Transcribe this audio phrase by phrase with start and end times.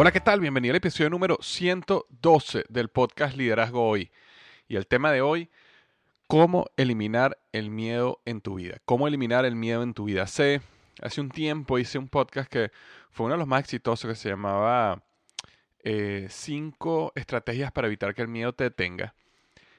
[0.00, 0.38] Hola, ¿qué tal?
[0.38, 4.12] Bienvenido al episodio número 112 del podcast Liderazgo Hoy.
[4.68, 5.50] Y el tema de hoy,
[6.28, 8.76] cómo eliminar el miedo en tu vida.
[8.84, 10.22] Cómo eliminar el miedo en tu vida.
[10.22, 10.60] Hace,
[11.02, 12.70] hace un tiempo hice un podcast que
[13.10, 15.02] fue uno de los más exitosos que se llamaba
[15.82, 19.16] 5 estrategias para evitar que el miedo te detenga.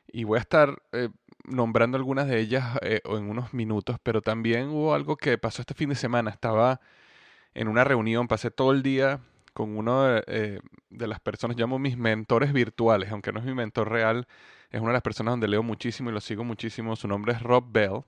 [0.06, 1.08] Y voy a estar eh,
[1.46, 5.76] nombrando algunas de ellas eh, en unos minutos, pero también hubo algo que pasó este
[5.76, 6.30] fin de semana.
[6.30, 6.82] Estaba
[7.54, 9.22] en una reunión, pasé todo el día
[9.60, 10.60] con uno de, eh,
[10.90, 14.26] las personas, llamo mis mentores virtuales, aunque no es mi mentor real,
[14.70, 16.96] es una de las personas donde leo muchísimo y lo sigo muchísimo.
[16.96, 18.04] Su nombre es Rob Bell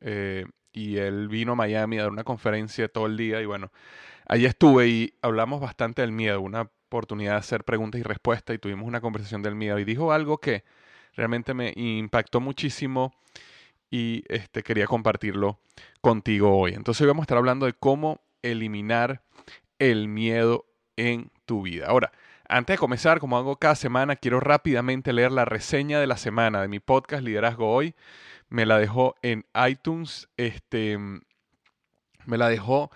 [0.00, 3.70] eh, y él vino a Miami a dar una conferencia todo el día y bueno,
[4.26, 8.58] allí estuve y hablamos bastante del miedo, una oportunidad de hacer preguntas y respuestas y
[8.58, 10.64] tuvimos una conversación del miedo y dijo algo que
[11.12, 13.12] realmente me impactó muchísimo
[13.90, 15.58] y este, quería compartirlo
[16.00, 16.72] contigo hoy.
[16.72, 19.20] Entonces hoy vamos a estar hablando de cómo eliminar
[19.78, 20.64] el miedo
[20.96, 21.86] en tu vida.
[21.86, 22.12] Ahora,
[22.48, 26.62] antes de comenzar, como hago cada semana, quiero rápidamente leer la reseña de la semana
[26.62, 27.94] de mi podcast Liderazgo Hoy.
[28.48, 32.90] Me la dejó en iTunes, este, me la dejó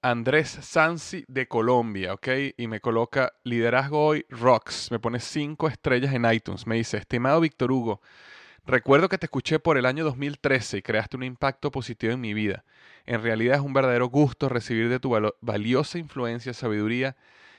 [0.00, 2.28] Andrés Sansi de Colombia, ¿ok?
[2.56, 4.90] Y me coloca Liderazgo Hoy Rocks.
[4.90, 6.66] Me pone cinco estrellas en iTunes.
[6.66, 8.00] Me dice, estimado Víctor Hugo,
[8.64, 12.32] recuerdo que te escuché por el año 2013 y creaste un impacto positivo en mi
[12.32, 12.64] vida.
[13.04, 17.16] En realidad es un verdadero gusto recibir de tu valiosa influencia, sabiduría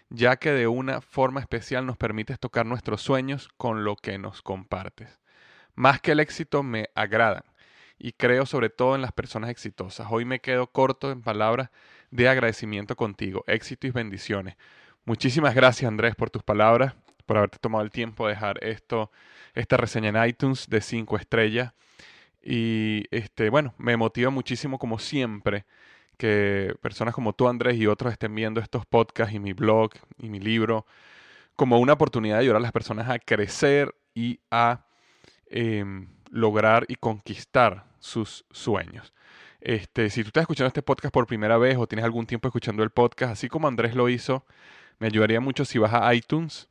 [0.09, 4.41] ya que de una forma especial nos permites tocar nuestros sueños con lo que nos
[4.41, 5.19] compartes.
[5.75, 7.43] Más que el éxito me agradan
[7.97, 10.07] y creo sobre todo en las personas exitosas.
[10.09, 11.69] Hoy me quedo corto en palabras
[12.11, 13.43] de agradecimiento contigo.
[13.47, 14.55] Éxito y bendiciones.
[15.05, 16.93] Muchísimas gracias Andrés por tus palabras,
[17.25, 19.11] por haberte tomado el tiempo de dejar esto,
[19.53, 21.73] esta reseña en iTunes de 5 estrellas.
[22.41, 25.65] Y este, bueno, me motiva muchísimo como siempre
[26.15, 30.29] que personas como tú, Andrés, y otros estén viendo estos podcasts y mi blog y
[30.29, 30.85] mi libro
[31.55, 34.85] como una oportunidad de ayudar a las personas a crecer y a
[35.47, 39.13] em, lograr y conquistar sus sueños.
[39.61, 42.83] Este, si tú estás escuchando este podcast por primera vez o tienes algún tiempo escuchando
[42.83, 44.45] el podcast, así como Andrés lo hizo,
[44.99, 46.67] me ayudaría mucho si vas a iTunes,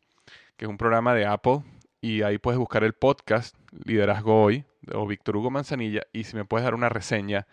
[0.57, 1.63] que es un programa de Apple,
[2.01, 6.45] y ahí puedes buscar el podcast Liderazgo Hoy o Víctor Hugo Manzanilla, y si me
[6.45, 7.47] puedes dar una reseña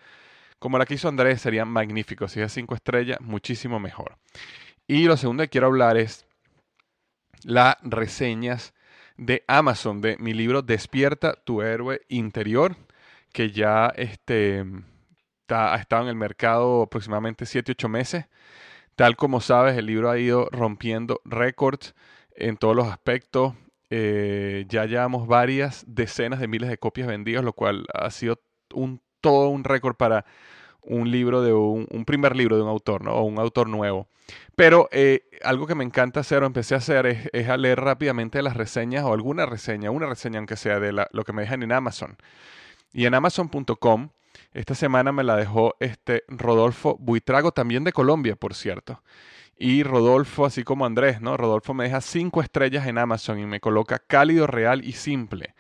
[0.62, 2.28] como la que hizo Andrés, sería magnífico.
[2.28, 4.20] Si es cinco estrellas, muchísimo mejor.
[4.86, 6.28] Y lo segundo que quiero hablar es
[7.44, 8.76] las reseñas
[9.18, 12.76] de Amazon de mi libro Despierta tu héroe interior,
[13.34, 14.64] que ya este,
[15.50, 18.26] ha estado en el mercado aproximadamente 7-8 meses.
[18.96, 21.96] Tal como sabes, el libro ha ido rompiendo récords
[22.36, 23.56] en todos los aspectos.
[23.90, 28.40] Eh, ya llevamos varias decenas de miles de copias vendidas, lo cual ha sido
[28.76, 30.26] un, todo un récord para
[30.84, 33.14] un libro de un, primer libro de un autor, ¿no?
[33.14, 34.08] O un autor nuevo.
[34.56, 37.80] Pero eh, algo que me encanta hacer o empecé a hacer es, es, a leer
[37.80, 41.64] rápidamente las reseñas o alguna reseña, una reseña aunque sea de lo que me dejan
[41.64, 42.18] en Amazon.
[42.94, 44.10] Y en amazon.com,
[44.54, 49.02] esta semana me la dejó este Rodolfo Buitrago, también de Colombia, por cierto.
[49.58, 51.38] Y Rodolfo, así como Andrés, ¿no?
[51.38, 55.54] Rodolfo me deja cinco estrellas en Amazon y me coloca cálido, real y simple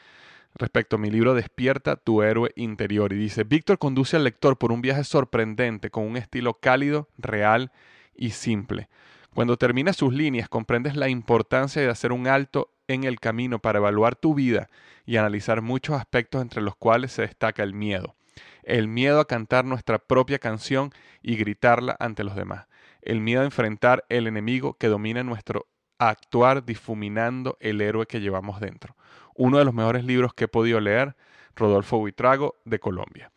[0.61, 3.11] respecto a mi libro Despierta tu héroe interior.
[3.11, 7.71] Y dice, Víctor conduce al lector por un viaje sorprendente con un estilo cálido, real
[8.15, 8.87] y simple.
[9.33, 13.79] Cuando terminas sus líneas comprendes la importancia de hacer un alto en el camino para
[13.79, 14.69] evaluar tu vida
[15.05, 18.15] y analizar muchos aspectos entre los cuales se destaca el miedo.
[18.63, 20.91] El miedo a cantar nuestra propia canción
[21.21, 22.67] y gritarla ante los demás.
[23.01, 25.67] El miedo a enfrentar el enemigo que domina nuestro
[26.09, 28.95] actuar difuminando el héroe que llevamos dentro.
[29.35, 31.15] Uno de los mejores libros que he podido leer,
[31.55, 33.31] Rodolfo Buitrago, de Colombia.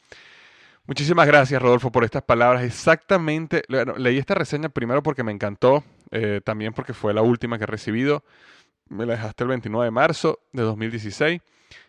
[0.87, 2.63] Muchísimas gracias, Rodolfo, por estas palabras.
[2.63, 3.63] Exactamente,
[3.97, 7.67] leí esta reseña primero porque me encantó, eh, también porque fue la última que he
[7.67, 8.25] recibido.
[8.89, 11.41] Me la dejaste el 29 de marzo de 2016,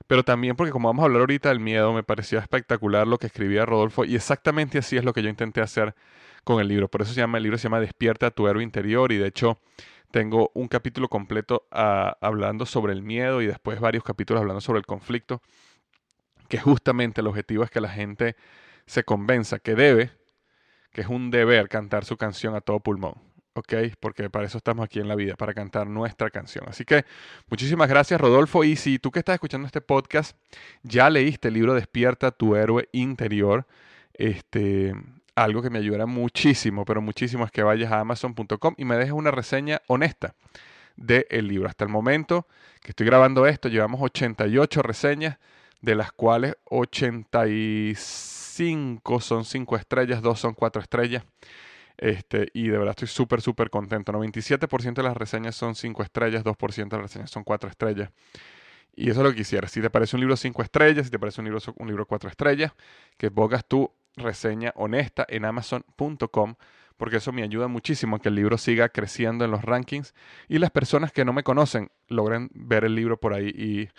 [0.08, 3.28] pero también porque como vamos a hablar ahorita del miedo, me pareció espectacular lo que
[3.28, 5.94] escribía Rodolfo y exactamente así es lo que yo intenté hacer
[6.46, 6.88] con el libro.
[6.88, 9.60] Por eso se llama el libro se llama Despierta tu héroe interior y de hecho
[10.12, 14.80] tengo un capítulo completo uh, hablando sobre el miedo y después varios capítulos hablando sobre
[14.80, 15.42] el conflicto,
[16.48, 18.36] que justamente el objetivo es que la gente
[18.86, 20.12] se convenza que debe,
[20.92, 23.16] que es un deber cantar su canción a todo pulmón.
[23.56, 23.74] ¿ok?
[24.00, 26.66] Porque para eso estamos aquí en la vida, para cantar nuestra canción.
[26.68, 27.06] Así que
[27.50, 28.64] muchísimas gracias, Rodolfo.
[28.64, 30.38] Y si tú que estás escuchando este podcast
[30.84, 33.66] ya leíste el libro Despierta tu héroe interior,
[34.14, 34.94] este,
[35.36, 39.12] algo que me ayudará muchísimo, pero muchísimo es que vayas a amazon.com y me dejes
[39.12, 40.36] una reseña honesta
[40.96, 41.68] del libro.
[41.68, 42.48] Hasta el momento
[42.82, 45.38] que estoy grabando esto, llevamos 88 reseñas,
[45.82, 51.24] de las cuales 85 son 5 estrellas, 2 son 4 estrellas.
[51.98, 54.12] Este, y de verdad estoy súper, súper contento.
[54.12, 58.10] 97% de las reseñas son 5 estrellas, 2% de las reseñas son 4 estrellas.
[58.96, 59.68] Y eso es lo que quisiera.
[59.68, 62.30] Si te parece un libro 5 estrellas, si te parece un libro, un libro 4
[62.30, 62.72] estrellas,
[63.18, 66.56] que pongas tu reseña honesta en amazon.com
[66.98, 70.14] porque eso me ayuda muchísimo a que el libro siga creciendo en los rankings
[70.48, 73.90] y las personas que no me conocen logren ver el libro por ahí y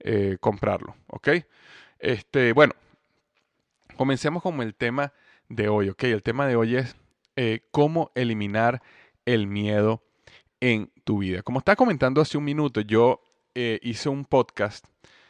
[0.00, 1.28] eh, comprarlo, ¿ok?
[1.98, 2.74] Este, bueno,
[3.96, 5.12] comencemos con el tema
[5.48, 6.04] de hoy, ¿ok?
[6.04, 6.96] El tema de hoy es
[7.36, 8.82] eh, cómo eliminar
[9.24, 10.02] el miedo
[10.60, 11.42] en tu vida.
[11.42, 13.22] Como estaba comentando hace un minuto, yo
[13.54, 14.86] eh, hice un podcast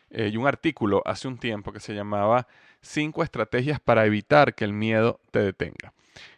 [0.09, 2.47] y un artículo hace un tiempo que se llamaba
[2.87, 5.93] Cinco estrategias para evitar que el miedo te detenga.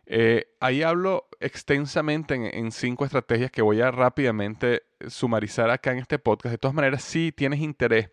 [0.06, 6.18] Eh, ahí hablo extensamente en, cinco estrategias que voy a rápidamente sumarizar acá en este
[6.18, 6.52] podcast.
[6.52, 8.08] De todas maneras, si tienes interés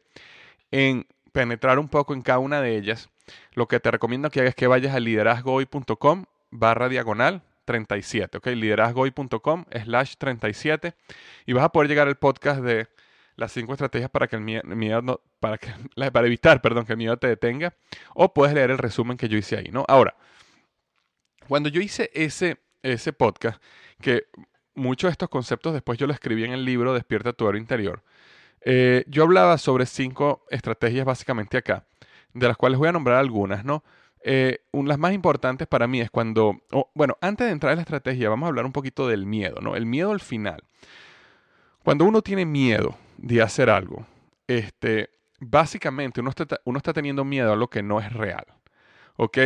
[0.72, 3.10] en penetrar un poco en cada una de ellas,
[3.54, 8.48] lo que te recomiendo que hagas es que vayas a liderazgohoy.com barra diagonal 37, ¿ok?
[8.48, 10.94] liderazgohoy.com slash 37
[11.46, 12.88] y vas a poder llegar al podcast de
[13.36, 15.70] las cinco estrategias para que el miedo, para, que,
[16.12, 17.74] para evitar, perdón, que el miedo te detenga,
[18.14, 19.86] o puedes leer el resumen que yo hice ahí, ¿no?
[19.88, 20.16] Ahora,
[21.48, 23.62] cuando yo hice ese, ese podcast,
[24.02, 24.28] que
[24.74, 28.04] muchos de estos conceptos después yo lo escribí en el libro Despierta tu héroe interior,
[28.62, 31.86] eh, yo hablaba sobre cinco estrategias básicamente acá,
[32.33, 33.83] de las cuales voy a nombrar algunas, ¿no?
[34.28, 36.57] Eh, las más importantes para mí es cuando,
[36.95, 39.76] bueno, antes de entrar en la estrategia, vamos a hablar un poquito del miedo, ¿no?
[39.76, 40.64] El miedo al final.
[41.83, 44.06] Cuando uno tiene miedo de hacer algo,
[44.48, 48.45] este, básicamente uno está, teniendo miedo a lo que no es real.
[49.18, 49.38] ¿Ok?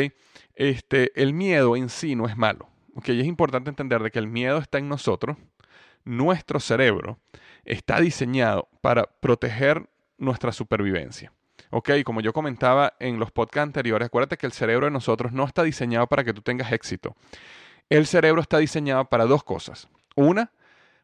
[0.55, 2.69] Este, el miedo en sí no es malo.
[2.95, 3.09] ¿Ok?
[3.09, 5.37] Y es importante entender de que el miedo está en nosotros.
[6.05, 7.19] Nuestro cerebro
[7.65, 11.31] está diseñado para proteger nuestra supervivencia.
[12.03, 15.61] Como yo comentaba en los podcasts anteriores, acuérdate que el cerebro de nosotros no está
[15.61, 17.15] diseñado para que tú tengas éxito.
[17.89, 19.87] El cerebro está diseñado para dos cosas.
[20.15, 20.51] Una,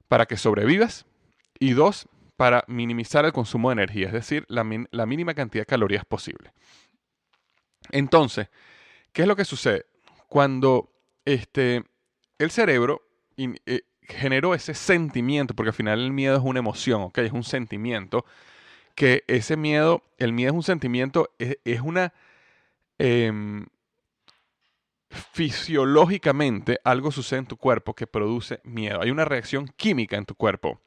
[0.08, 1.06] para que sobrevivas
[1.60, 6.06] y dos, para minimizar el consumo de energía, es decir, la, mínima cantidad de calorías
[6.06, 6.52] posible.
[7.92, 8.50] Entonces,
[9.14, 9.86] ¿qué es lo que sucede?
[10.28, 10.92] Cuando
[11.24, 11.84] este,
[12.38, 13.02] el cerebro
[13.38, 17.20] eh, generó ese sentimiento, porque al final el miedo es una emoción, ¿ok?
[17.20, 18.26] Es un sentimiento,
[18.96, 22.14] que ese miedo, el miedo es un sentimiento, es, una...
[22.98, 23.32] Eh,
[25.34, 29.02] fisiológicamente algo sucede en tu cuerpo que produce miedo.
[29.02, 30.82] Hay una reacción química en tu cuerpo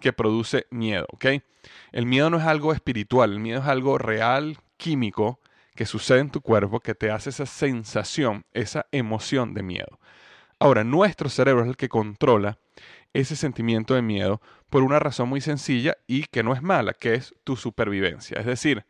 [0.00, 1.26] que produce miedo, ¿ok?
[1.92, 5.40] El miedo no es algo espiritual, el miedo es algo real, químico,
[5.74, 9.98] que sucede en tu cuerpo que te hace esa sensación, esa emoción de miedo.
[10.58, 12.58] Ahora, nuestro cerebro es el que controla
[13.12, 14.40] ese sentimiento de miedo
[14.70, 18.38] por una razón muy sencilla y que no es mala, que es tu supervivencia.
[18.38, 18.84] Es decir,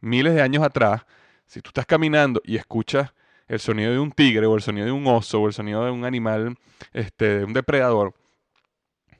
[0.00, 1.06] miles de años atrás,
[1.46, 3.12] si tú estás caminando y escuchas
[3.48, 5.90] el sonido de un tigre o el sonido de un oso o el sonido de
[5.90, 6.58] un animal,
[6.92, 8.14] este, de un depredador,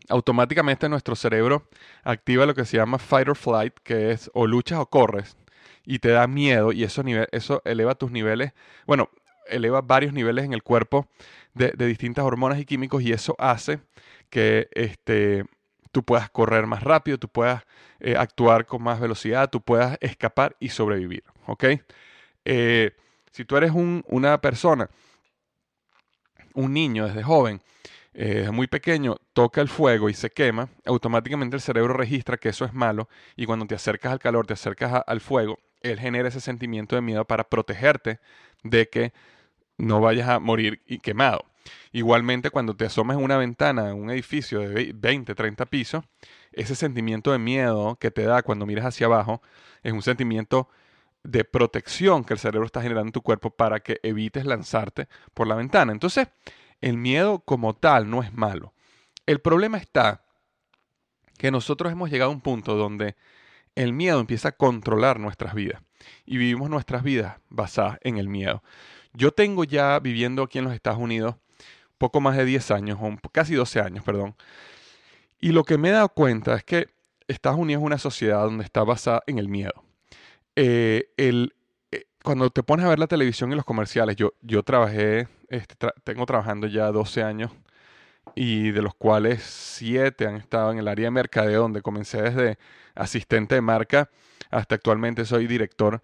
[0.09, 1.69] automáticamente nuestro cerebro
[2.05, 5.37] activa lo que se llama fight or flight, que es o luchas o corres,
[5.85, 8.53] y te da miedo y eso, eso eleva tus niveles,
[8.87, 9.11] bueno,
[9.49, 11.07] eleva varios niveles en el cuerpo
[11.55, 13.81] de, distintas hormonas y químicos y eso hace
[14.31, 15.45] que este,
[15.93, 17.65] tú puedas correr más rápido, tú puedas
[18.01, 21.65] eh, actuar con más velocidad, tú puedas escapar y sobrevivir, ¿ok?
[22.45, 22.91] Eh,
[23.31, 24.91] si tú eres una persona,
[26.55, 27.61] un niño desde joven,
[28.19, 32.65] eh, muy pequeño, toca el fuego y se quema, automáticamente el cerebro registra que eso
[32.65, 36.41] es malo y cuando te acercas al calor, te acercas al fuego, él genera ese
[36.41, 38.19] sentimiento de miedo para protegerte
[38.63, 39.13] de que
[39.77, 41.45] no vayas a morir y quemado.
[41.93, 46.03] Igualmente, cuando te asomas en una ventana en un edificio de 20, 30 pisos,
[46.53, 49.43] ese sentimiento de miedo que te da cuando miras hacia abajo
[49.83, 50.71] es un sentimiento
[51.23, 55.47] de protección que el cerebro está generando en tu cuerpo para que evites lanzarte por
[55.47, 55.93] la ventana.
[55.93, 56.29] Entonces,
[56.81, 58.75] el miedo como tal no es malo.
[59.27, 60.25] El problema está
[61.39, 63.17] que nosotros hemos llegado a un punto donde
[63.75, 65.83] el miedo empieza a controlar nuestras vidas
[66.25, 68.63] y vivimos nuestras vidas basadas en el miedo.
[69.13, 71.37] Yo tengo ya viviendo aquí en los Estados Unidos
[71.99, 74.37] poco más de 10 años, o casi 12 años, perdón.
[75.41, 76.89] Y lo que me he dado cuenta es que
[77.29, 79.85] Estados Unidos es una sociedad donde está basada en el miedo.
[80.55, 81.55] Eh, el,
[82.27, 86.27] cuando te pones a ver la televisión y los comerciales, yo, yo trabajé, este, tengo
[86.27, 87.53] trabajando ya 12 años
[88.35, 92.59] y de los cuales 7 han estado en el área de mercadeo, donde comencé desde
[92.97, 94.11] asistente de marca
[94.51, 96.03] hasta actualmente soy director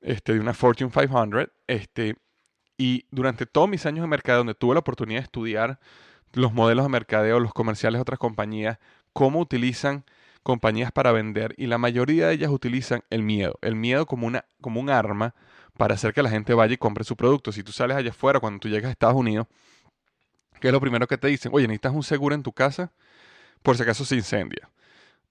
[0.00, 1.46] este, de una Fortune 500.
[1.68, 2.16] Este,
[2.76, 5.78] y durante todos mis años de mercadeo, donde tuve la oportunidad de estudiar
[6.32, 8.80] los modelos de mercadeo, los comerciales de otras compañías,
[9.12, 10.04] cómo utilizan
[10.42, 14.44] compañías para vender y la mayoría de ellas utilizan el miedo, el miedo como, una,
[14.60, 15.36] como un arma
[15.76, 17.52] para hacer que la gente vaya y compre su producto.
[17.52, 19.46] Si tú sales allá afuera cuando tú llegas a Estados Unidos,
[20.60, 21.52] ¿qué es lo primero que te dicen?
[21.54, 22.92] Oye, necesitas un seguro en tu casa
[23.62, 24.68] por si acaso se incendia.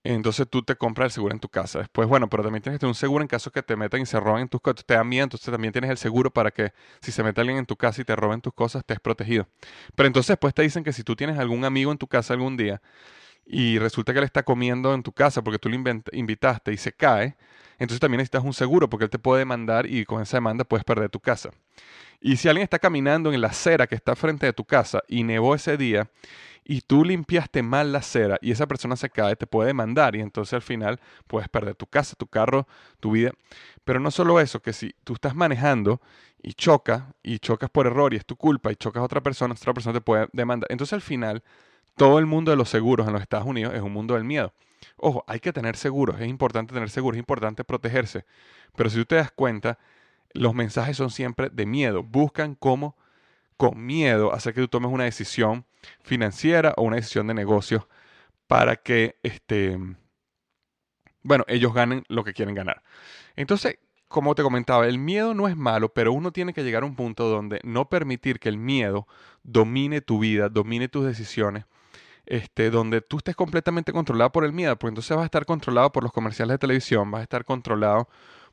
[0.03, 1.79] Entonces tú te compras el seguro en tu casa.
[1.79, 4.05] Después, bueno, pero también tienes que tener un seguro en caso que te metan y
[4.07, 4.83] se roben tus cosas.
[4.83, 7.67] Te dan miedo, entonces también tienes el seguro para que si se mete alguien en
[7.67, 9.47] tu casa y te roben tus cosas, estés protegido.
[9.95, 12.57] Pero entonces después te dicen que si tú tienes algún amigo en tu casa algún
[12.57, 12.81] día
[13.53, 15.75] y resulta que él está comiendo en tu casa porque tú lo
[16.13, 17.35] invitaste y se cae,
[17.79, 20.85] entonces también necesitas un seguro porque él te puede demandar y con esa demanda puedes
[20.85, 21.49] perder tu casa.
[22.21, 25.23] Y si alguien está caminando en la acera que está frente de tu casa y
[25.23, 26.09] nevó ese día
[26.63, 30.21] y tú limpiaste mal la acera y esa persona se cae, te puede demandar y
[30.21, 32.69] entonces al final puedes perder tu casa, tu carro,
[33.01, 33.33] tu vida.
[33.83, 35.99] Pero no solo eso, que si tú estás manejando
[36.41, 39.55] y chocas y chocas por error y es tu culpa y chocas a otra persona,
[39.55, 40.71] otra persona te puede demandar.
[40.71, 41.43] Entonces al final
[42.01, 44.55] todo el mundo de los seguros en los Estados Unidos es un mundo del miedo.
[44.97, 48.25] Ojo, hay que tener seguros, es importante tener seguros, es importante protegerse.
[48.75, 49.77] Pero si tú te das cuenta,
[50.33, 52.01] los mensajes son siempre de miedo.
[52.01, 52.97] Buscan cómo,
[53.55, 55.67] con miedo, hacer que tú tomes una decisión
[56.01, 57.87] financiera o una decisión de negocio
[58.47, 59.77] para que, este,
[61.21, 62.81] bueno, ellos ganen lo que quieren ganar.
[63.35, 63.77] Entonces,
[64.07, 66.95] como te comentaba, el miedo no es malo, pero uno tiene que llegar a un
[66.95, 69.07] punto donde no permitir que el miedo
[69.43, 71.65] domine tu vida, domine tus decisiones
[72.31, 75.91] este, donde tú estés completamente controlado por el miedo, porque entonces vas a estar controlado
[75.91, 78.07] por los comerciales de televisión, vas a estar controlado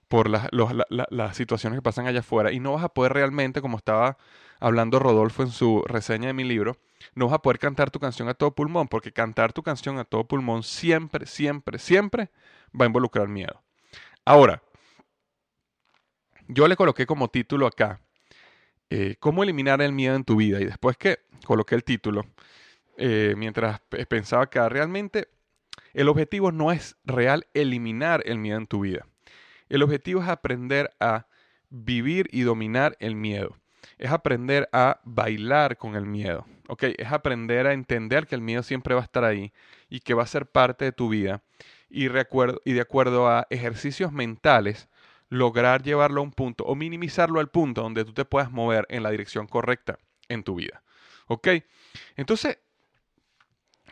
[0.09, 4.19] por las situaciones que pasan allá afuera y no vas a poder realmente, como estaba
[4.59, 6.77] hablando Rodolfo en su reseña de mi libro,
[7.15, 10.05] no vas a poder cantar tu canción a todo pulmón, porque cantar tu canción a
[10.05, 12.31] todo pulmón siempre, siempre, siempre
[12.75, 13.63] va a involucrar miedo.
[14.25, 14.61] Ahora,
[16.49, 18.01] yo le coloqué como título acá,
[18.91, 20.61] eh, ¿cómo eliminar el miedo en tu vida?
[20.61, 22.25] Y después que coloqué el título,
[22.99, 25.29] eh, mientras pensaba que realmente
[25.95, 29.07] el objetivo no es real eliminar el miedo en tu vida.
[29.69, 31.27] El objetivo es aprender a
[31.71, 33.57] vivir y dominar el miedo.
[33.99, 36.47] Es aprender a bailar con el miedo.
[36.69, 36.85] ¿ok?
[36.99, 39.53] Es aprender a entender que el miedo siempre va a estar ahí
[39.89, 41.43] y que va a ser parte de tu vida.
[41.91, 44.89] Y, y de acuerdo a ejercicios mentales,
[45.31, 49.03] lograr llevarlo a un punto o minimizarlo al punto donde tú te puedas mover en
[49.03, 50.83] la dirección correcta en tu vida.
[52.17, 52.59] Entonces,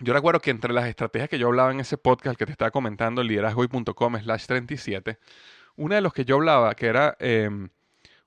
[0.00, 2.70] yo recuerdo que entre las estrategias que yo hablaba en ese podcast que te estaba
[2.70, 5.18] comentando, liderazgoy.com slash 37,
[5.76, 7.68] una de los que yo hablaba, que era em,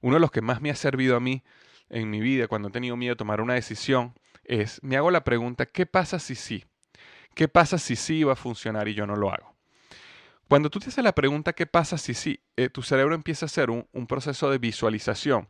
[0.01, 1.43] uno de los que más me ha servido a mí
[1.89, 5.23] en mi vida cuando he tenido miedo de tomar una decisión, es, me hago la
[5.23, 6.65] pregunta, ¿qué pasa si sí?
[7.35, 9.55] ¿Qué pasa si sí va a funcionar y yo no lo hago?
[10.47, 12.39] Cuando tú te haces la pregunta, ¿qué pasa si sí?
[12.57, 15.47] Eh, tu cerebro empieza a hacer un, proceso de visualización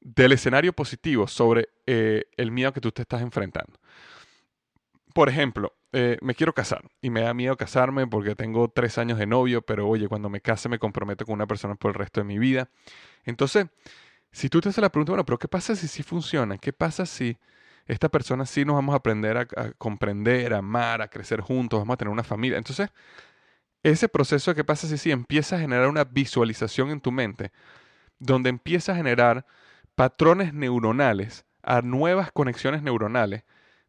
[0.00, 3.78] del escenario positivo sobre eh, el miedo que tú te estás enfrentando.
[5.14, 9.16] Por ejemplo, eh, me quiero casar y me da miedo casarme porque tengo tres años
[9.16, 12.20] de novio, pero oye, cuando me case me comprometo con una persona por el resto
[12.20, 12.68] de mi vida.
[13.24, 13.66] Entonces,
[14.32, 16.58] si tú te haces la pregunta, bueno, pero ¿qué pasa si sí funciona?
[16.58, 17.38] ¿Qué pasa si
[17.86, 21.80] esta persona sí nos vamos a aprender a, a comprender, a amar, a crecer juntos,
[21.80, 22.58] vamos a tener una familia?
[22.58, 22.90] Entonces,
[23.84, 27.52] ese proceso de qué pasa si sí empieza a generar una visualización en tu mente,
[28.18, 29.46] donde empieza a generar
[29.94, 33.44] patrones neuronales a nuevas conexiones neuronales,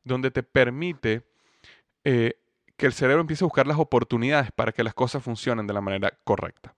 [0.06, 1.24] donde te permite
[2.06, 2.40] eh,
[2.78, 5.82] que el cerebro empiece a buscar las oportunidades para que las cosas funcionen de la
[5.82, 6.76] manera correcta.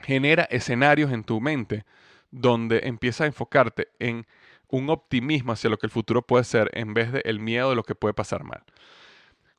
[0.00, 1.84] Genera escenarios en tu mente
[2.30, 4.26] donde empieza a enfocarte en
[4.68, 7.76] un optimismo hacia lo que el futuro puede ser en vez del el miedo de
[7.76, 8.64] lo que puede pasar mal.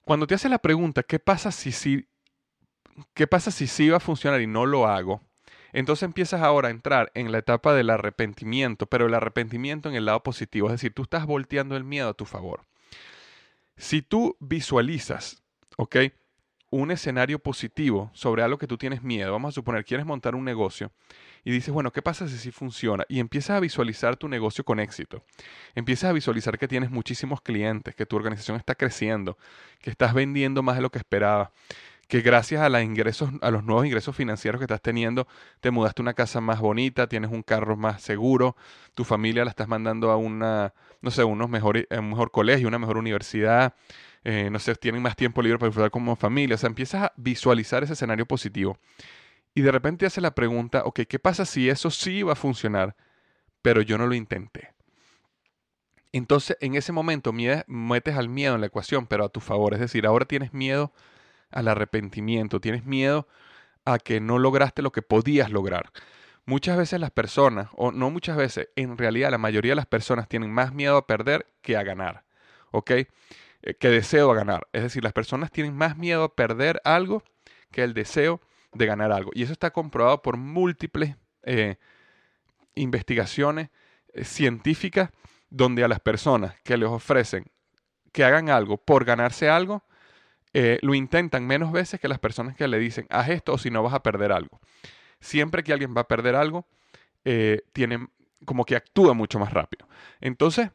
[0.02, 2.08] Cuando te haces la pregunta, ¿qué pasa si sí,
[3.14, 5.22] qué pasa si sí va a funcionar y no lo hago?
[5.78, 10.06] Entonces empiezas ahora a entrar en la etapa del arrepentimiento, pero el arrepentimiento en el
[10.06, 12.62] lado positivo, es decir, tú estás volteando el miedo a tu favor.
[13.76, 15.44] Si tú visualizas,
[15.78, 15.98] ¿ok?
[16.72, 20.46] Un escenario positivo sobre algo que tú tienes miedo, vamos a suponer, quieres montar un
[20.46, 20.92] negocio
[21.44, 23.06] y dices, bueno, ¿qué pasa si sí funciona?
[23.08, 25.24] Y empiezas a visualizar tu negocio con éxito.
[25.76, 29.38] Empiezas a visualizar que tienes muchísimos clientes, que tu organización está creciendo,
[29.80, 31.50] que estás vendiendo más de lo que esperabas
[32.08, 35.28] que gracias a, los ingresos, a los nuevos ingresos financieros que estás teniendo,
[35.60, 38.56] te mudaste a una casa más bonita, tienes un carro más seguro,
[38.96, 42.80] tu familia la estás mandando a una, no sé, unos mejor, un mejor colegio, una
[42.80, 43.74] mejor universidad,
[44.24, 46.56] eh, no sé, tienen más tiempo libre para disfrutar como familia.
[46.56, 48.78] O sea, empiezas a visualizar ese escenario positivo.
[49.54, 52.96] Y de repente hace la pregunta, ok, ¿qué pasa si eso sí va a funcionar,
[53.62, 54.74] pero yo no lo intenté?
[56.12, 59.74] Entonces, en ese momento metes al miedo en la ecuación, pero a tu favor.
[59.74, 60.94] Es decir, ahora tienes miedo
[61.52, 63.28] al arrepentimiento, tienes miedo
[63.86, 65.92] a que no lograste lo que podías lograr.
[66.46, 70.28] Muchas veces las personas, o no muchas veces, en realidad la mayoría de las personas
[70.28, 72.24] tienen más miedo a perder que a ganar,
[72.72, 72.92] ¿ok?
[72.92, 73.08] Eh,
[73.80, 74.68] que deseo a ganar.
[74.72, 77.24] Es decir, las personas tienen más miedo a perder algo
[77.72, 78.40] que el deseo
[78.74, 79.32] de ganar algo.
[79.34, 81.76] Y eso está comprobado por múltiples eh,
[82.76, 83.70] investigaciones
[84.14, 85.10] eh, científicas
[85.50, 87.46] donde a las personas que les ofrecen
[88.12, 89.84] que hagan algo por ganarse algo,
[90.60, 93.70] eh, lo intentan menos veces que las personas que le dicen, haz esto o si
[93.70, 94.60] no vas a perder algo.
[95.20, 96.66] Siempre que alguien va a perder algo,
[97.26, 98.10] eh, tienen
[98.44, 99.88] como que actúa mucho más rápido.
[100.20, 100.72] Entonces,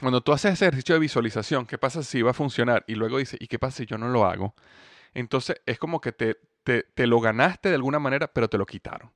[0.00, 2.82] cuando tú haces ese ejercicio de visualización, ¿qué pasa si va a funcionar?
[2.88, 4.56] Y luego dices, ¿y qué pasa si yo no lo hago?
[5.12, 9.12] Entonces es como que te, te, lo ganaste de alguna manera, pero te lo quitaron.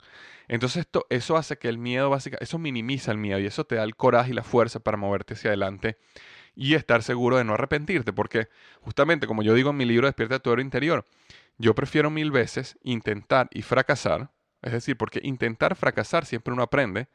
[0.46, 3.74] Entonces esto, eso hace que el miedo básicamente, eso minimiza el miedo y eso te
[3.74, 5.98] da el coraje y la fuerza para moverte hacia adelante
[6.60, 8.48] y estar seguro de no arrepentirte, porque
[8.80, 11.04] justamente como yo digo en mi libro Despierta tu héroe interior,
[11.56, 17.06] yo prefiero mil veces intentar y fracasar, es decir, porque intentar fracasar siempre uno aprende,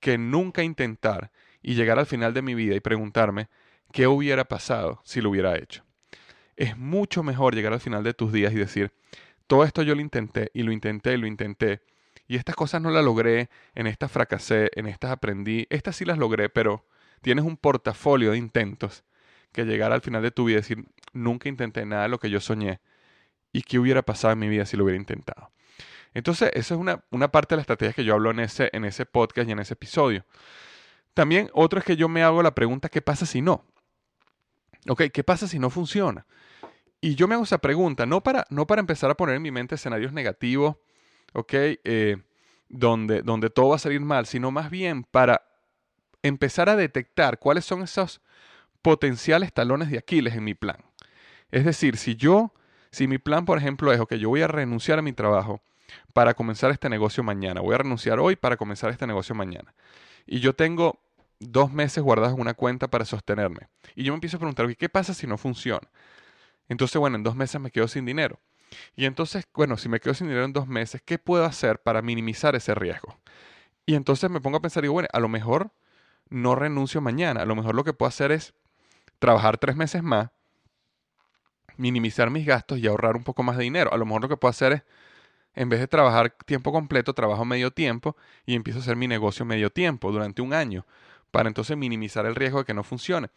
[0.00, 3.48] que nunca intentar y llegar al final de mi vida y preguntarme
[3.90, 5.82] qué hubiera pasado si lo hubiera hecho.
[6.54, 8.92] Es mucho mejor llegar al final de tus días y decir,
[9.46, 11.80] todo esto yo lo intenté y lo intenté y lo intenté,
[12.26, 16.18] y estas cosas no las logré, en estas fracasé, en estas aprendí, estas sí las
[16.18, 16.84] logré, pero
[17.20, 19.04] tienes un portafolio de intentos
[19.52, 22.30] que llegar al final de tu vida y decir, nunca intenté nada de lo que
[22.30, 22.80] yo soñé
[23.52, 25.50] y qué hubiera pasado en mi vida si lo hubiera intentado.
[26.14, 28.84] Entonces, esa es una, una parte de la estrategia que yo hablo en ese, en
[28.84, 30.24] ese podcast y en ese episodio.
[31.14, 33.64] También otro es que yo me hago la pregunta, ¿qué pasa si no?
[34.88, 36.26] Ok, ¿qué pasa si no funciona?
[37.00, 39.50] Y yo me hago esa pregunta, no para, no para empezar a poner en mi
[39.50, 40.76] mente escenarios negativos,
[41.32, 42.16] ok, eh,
[42.68, 45.47] donde, donde todo va a salir mal, sino más bien para
[46.22, 48.20] empezar a detectar cuáles son esos
[48.82, 50.78] potenciales talones de Aquiles en mi plan.
[51.50, 52.52] Es decir, si yo,
[52.90, 55.60] si mi plan, por ejemplo, es, que yo voy a renunciar a mi trabajo
[56.12, 59.74] para comenzar este negocio mañana, voy a renunciar hoy para comenzar este negocio mañana,
[60.26, 61.00] y yo tengo
[61.40, 64.88] dos meses guardados en una cuenta para sostenerme, y yo me empiezo a preguntar, ¿qué
[64.88, 65.88] pasa si no funciona?
[66.68, 68.38] Entonces, bueno, en dos meses me quedo sin dinero.
[68.94, 72.02] Y entonces, bueno, si me quedo sin dinero en dos meses, ¿qué puedo hacer para
[72.02, 73.18] minimizar ese riesgo?
[73.86, 75.70] Y entonces me pongo a pensar, digo, bueno, a lo mejor
[76.30, 77.42] no renuncio mañana.
[77.42, 78.54] A lo mejor lo que puedo hacer es
[79.18, 80.30] trabajar tres meses más,
[81.76, 83.92] minimizar mis gastos y ahorrar un poco más de dinero.
[83.92, 84.82] A lo mejor lo que puedo hacer es,
[85.54, 89.44] en vez de trabajar tiempo completo, trabajo medio tiempo y empiezo a hacer mi negocio
[89.44, 90.86] medio tiempo durante un año,
[91.30, 93.28] para entonces minimizar el riesgo de que no funcione.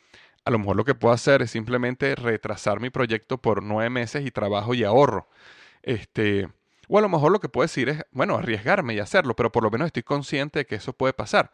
[0.43, 4.25] A lo mejor lo que puedo hacer es simplemente retrasar mi proyecto por nueve meses
[4.25, 5.27] y trabajo y ahorro.
[5.83, 6.47] Este,
[6.87, 9.63] o a lo mejor lo que puedo decir es, bueno, arriesgarme y hacerlo, pero por
[9.63, 11.51] lo menos estoy consciente de que eso puede pasar.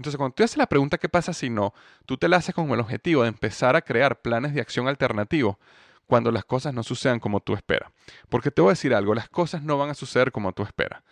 [0.00, 1.74] Entonces, cuando tú haces la pregunta ¿qué pasa si no?
[2.06, 5.56] Tú te la haces con el objetivo de empezar a crear planes de acción alternativos
[6.06, 7.92] cuando las cosas no sucedan como tú esperas.
[8.30, 11.02] Porque te voy a decir algo, las cosas no van a suceder como tú esperas.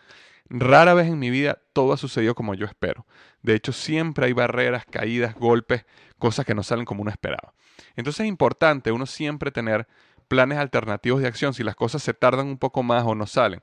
[0.48, 3.04] Rara vez en mi vida todo ha sucedido como yo espero.
[3.42, 5.84] De hecho, siempre hay barreras, caídas, golpes,
[6.18, 7.52] cosas que no salen como uno esperaba.
[7.94, 9.86] Entonces es importante uno siempre tener
[10.28, 13.60] planes alternativos de acción si las cosas se tardan un poco más o no salen.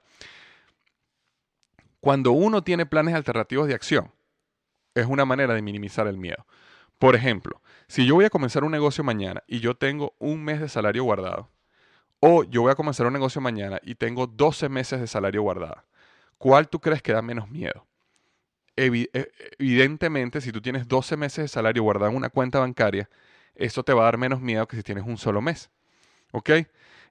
[2.00, 4.12] Cuando uno tiene planes alternativos de acción,
[4.96, 6.48] es una manera de minimizar el miedo.
[6.98, 10.62] Por ejemplo, si yo voy a comenzar un negocio mañana y yo tengo un mes
[10.62, 11.52] de salario guardado,
[12.20, 15.84] o yo voy a comenzar un negocio mañana y tengo 12 meses de salario guardado,
[16.38, 17.86] ¿cuál tú crees que da menos miedo?
[18.78, 19.10] E,
[19.60, 23.10] evidentemente, si tú tienes 12 meses de salario guardado en una cuenta bancaria,
[23.54, 25.70] eso te va a dar menos miedo que si tienes un solo mes.
[26.32, 26.50] ¿Ok?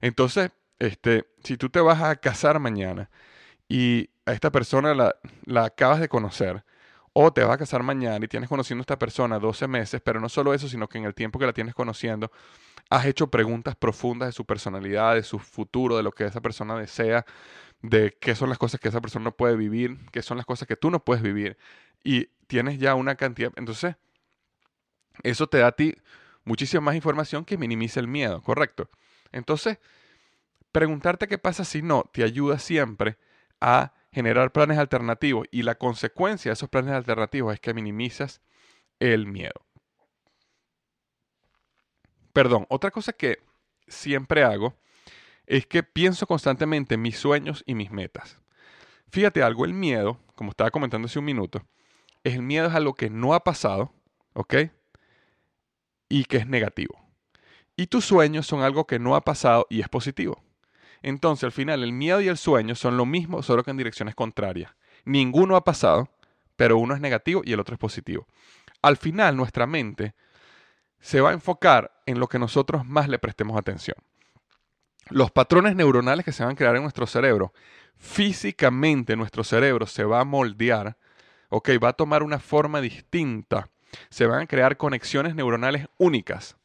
[0.01, 3.09] Entonces, este, si tú te vas a casar mañana
[3.69, 6.64] y a esta persona la, la acabas de conocer,
[7.17, 10.19] o te vas a casar mañana y tienes conociendo a esta persona 12 meses, pero
[10.19, 12.29] no solo eso, sino que en el tiempo que la tienes conociendo,
[12.89, 16.77] has hecho preguntas profundas de su personalidad, de su futuro, de lo que esa persona
[16.77, 17.25] desea,
[17.81, 20.67] de qué son las cosas que esa persona no puede vivir, qué son las cosas
[20.67, 21.57] que tú no puedes vivir.
[22.03, 23.53] Y tienes ya una cantidad.
[23.55, 23.95] Entonces,
[25.23, 25.95] eso te da a ti
[26.43, 28.89] muchísima más información que minimiza el miedo, ¿correcto?
[29.31, 29.79] Entonces,
[30.73, 33.17] preguntarte qué pasa si no te ayuda siempre
[33.61, 38.41] a generar planes alternativos y la consecuencia de esos planes alternativos es que minimizas
[39.01, 39.65] el miedo.
[42.31, 43.39] Perdón, otra cosa que
[43.89, 44.73] siempre hago
[45.47, 48.39] es que pienso constantemente en mis sueños y mis metas.
[49.09, 51.67] Fíjate algo, el miedo, como estaba comentando hace un minuto,
[52.23, 53.91] el miedo es algo que no ha pasado,
[54.31, 54.55] ¿ok?
[56.07, 56.97] Y que es negativo.
[57.75, 60.41] Y tus sueños son algo que no ha pasado y es positivo.
[61.05, 64.15] Entonces, al final, el miedo y el sueño son lo mismo, solo que en direcciones
[64.15, 64.71] contrarias.
[65.03, 66.09] Ninguno ha pasado,
[66.55, 68.25] pero uno es negativo y el otro es positivo.
[68.81, 70.15] Al final, nuestra mente
[70.99, 73.97] se va a enfocar en lo que nosotros más le prestemos atención.
[75.11, 77.53] Los patrones neuronales que se van a crear en nuestro cerebro,
[77.97, 80.97] físicamente nuestro cerebro se va a moldear,
[81.49, 83.69] ok, va a tomar una forma distinta,
[84.09, 86.57] se van a crear conexiones neuronales únicas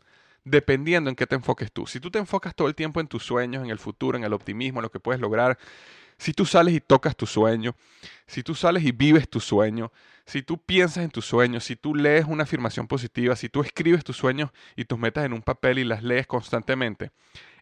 [0.45, 1.87] dependiendo en qué te enfoques tú.
[1.87, 4.33] Si tú te enfocas todo el tiempo en tus sueños, en el futuro, en el
[4.33, 5.59] optimismo, en lo que puedes lograr,
[6.19, 7.75] si tú sales y tocas tu sueño,
[8.27, 9.91] si tú sales y vives tu sueño,
[10.27, 14.05] si tú piensas en tus sueños, si tú lees una afirmación positiva, si tú escribes
[14.05, 17.11] tus sueños y tus metas en un papel y las lees constantemente,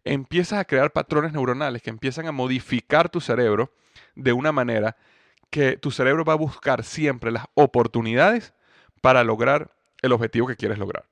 [0.04, 3.72] empiezas a crear patrones neuronales que empiezan a modificar tu cerebro
[4.16, 4.96] de una manera
[5.50, 8.52] que tu cerebro va a buscar siempre las oportunidades
[9.00, 9.70] para lograr
[10.02, 11.04] el objetivo que quieres lograr.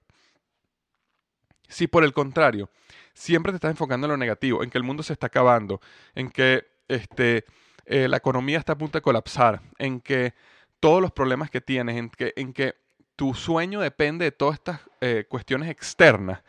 [1.69, 2.71] Si por el contrario,
[3.15, 5.81] siempre te estás enfocando en lo negativo, en que el mundo se está acabando,
[6.15, 7.45] en que este,
[7.87, 10.35] eh, la economía está a punto de colapsar, en que
[10.81, 12.75] todos los problemas que tienes, en que, en que
[13.17, 16.43] tu sueño depende de todas estas eh, cuestiones externas,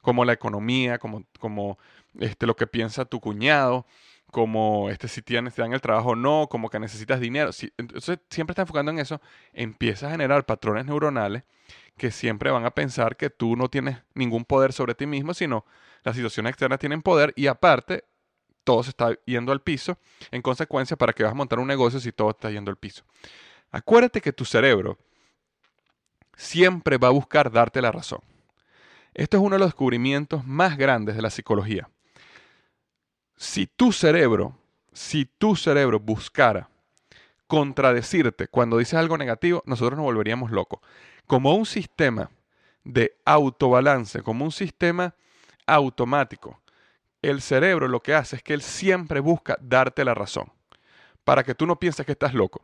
[0.00, 1.78] como la economía, como, como
[2.18, 3.86] este, lo que piensa tu cuñado,
[4.30, 7.52] como este, si te dan el trabajo o no, como que necesitas dinero.
[7.52, 9.20] Si, entonces, siempre estás enfocando en eso,
[9.52, 11.44] empiezas a generar patrones neuronales
[11.96, 15.64] que siempre van a pensar que tú no tienes ningún poder sobre ti mismo, sino
[16.02, 18.04] las situaciones externas tienen poder y aparte
[18.64, 19.98] todo se está yendo al piso.
[20.30, 23.04] En consecuencia, ¿para qué vas a montar un negocio si todo está yendo al piso?
[23.70, 24.98] Acuérdate que tu cerebro
[26.36, 28.20] siempre va a buscar darte la razón.
[29.14, 31.88] Esto es uno de los descubrimientos más grandes de la psicología.
[33.36, 34.56] Si tu cerebro,
[34.92, 36.70] si tu cerebro buscara
[37.46, 40.80] contradecirte cuando dices algo negativo, nosotros nos volveríamos locos
[41.26, 42.30] como un sistema
[42.84, 45.14] de autobalance, como un sistema
[45.66, 46.60] automático.
[47.20, 50.52] El cerebro lo que hace es que él siempre busca darte la razón,
[51.24, 52.62] para que tú no pienses que estás loco.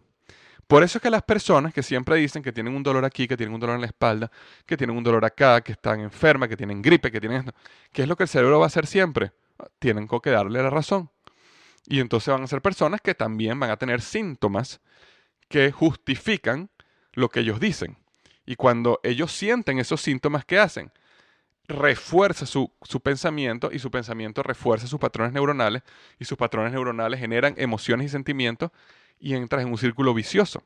[0.68, 3.37] Por eso es que las personas que siempre dicen que tienen un dolor aquí, que
[3.37, 4.30] tienen un dolor en la espalda,
[4.64, 7.52] que tienen un dolor acá, que están enfermas, que tienen gripe, que tienen esto,
[7.92, 9.32] ¿qué es lo que el cerebro va a hacer siempre?
[9.79, 11.11] Tienen que darle la razón.
[11.87, 14.81] Y entonces van a ser personas que también van a tener síntomas
[15.48, 16.70] que justifican
[17.12, 17.98] lo que ellos dicen.
[18.44, 20.92] Y cuando ellos sienten esos síntomas, ¿qué hacen?
[21.68, 22.72] Refuerza su,
[23.03, 25.83] pensamiento y su pensamiento refuerza sus patrones neuronales
[26.18, 28.70] y sus patrones neuronales generan emociones y sentimientos
[29.20, 30.64] y entras en un círculo vicioso.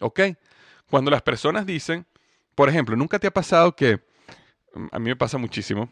[0.00, 0.20] ¿Ok?
[0.90, 2.06] Cuando las personas dicen,
[2.54, 4.00] por ejemplo, nunca te ha pasado que,
[4.90, 5.90] a mí me pasa muchísimo,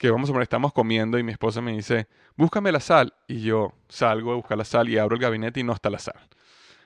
[0.00, 3.12] que vamos a poner, estamos comiendo y mi esposa me dice, búscame la sal.
[3.28, 5.98] Y yo salgo a buscar la sal y abro el gabinete y no está la
[5.98, 6.18] sal.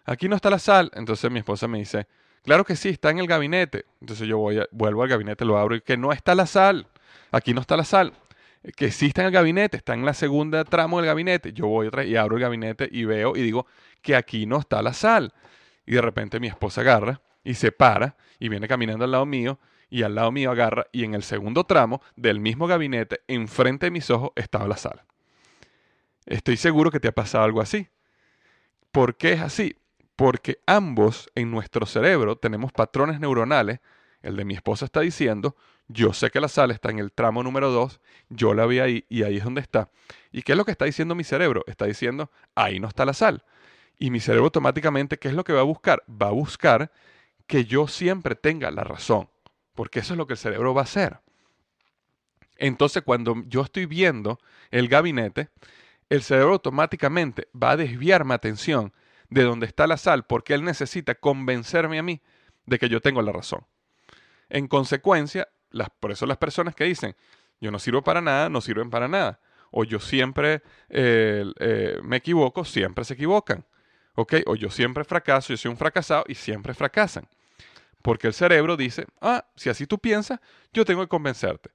[0.04, 0.90] Aquí no está la sal.
[0.94, 2.08] Entonces mi esposa me dice,
[2.42, 3.86] Claro que sí, está en el gabinete.
[4.00, 6.88] Entonces yo voy vuelvo al gabinete, lo abro y que no está la sal.
[7.30, 8.12] Aquí no está la sal.
[8.76, 11.52] Que sí está en el gabinete, está en la segunda tramo del gabinete.
[11.52, 13.66] Yo voy otra y abro el gabinete y veo y digo
[14.02, 15.32] que aquí no está la sal.
[15.86, 19.60] Y de repente mi esposa agarra y se para y viene caminando al lado mío
[19.90, 23.90] y al lado mío agarra y en el segundo tramo del mismo gabinete, enfrente de
[23.90, 25.04] mis ojos, estaba la sala.
[26.26, 27.88] Estoy seguro que te ha pasado algo así.
[28.90, 29.76] ¿Por qué es así?
[30.16, 33.80] Porque ambos en nuestro cerebro tenemos patrones neuronales.
[34.22, 35.54] El de mi esposa está diciendo,
[35.88, 39.04] yo sé que la sala está en el tramo número 2, yo la vi ahí
[39.08, 39.90] y ahí es donde está.
[40.32, 41.62] ¿Y qué es lo que está diciendo mi cerebro?
[41.66, 43.44] Está diciendo, ahí no está la sal.
[43.98, 46.02] Y mi cerebro automáticamente, ¿qué es lo que va a buscar?
[46.10, 46.90] Va a buscar
[47.46, 49.28] que yo siempre tenga la razón,
[49.74, 51.20] porque eso es lo que el cerebro va a hacer.
[52.56, 54.38] Entonces, cuando yo estoy viendo
[54.70, 55.48] el gabinete,
[56.08, 58.92] el cerebro automáticamente va a desviar mi atención
[59.28, 62.22] de donde está la sal, porque él necesita convencerme a mí
[62.66, 63.66] de que yo tengo la razón.
[64.48, 67.16] En consecuencia, las, por eso las personas que dicen,
[67.60, 69.40] yo no sirvo para nada, no sirven para nada.
[69.70, 73.64] O yo siempre eh, eh, me equivoco, siempre se equivocan.
[74.14, 74.34] ¿Ok?
[74.46, 77.26] O yo siempre fracaso, yo soy un fracasado y siempre fracasan.
[78.04, 80.38] Porque el cerebro dice, ah, si así tú piensas,
[80.74, 81.70] yo tengo que convencerte.